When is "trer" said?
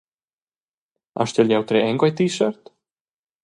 1.67-1.85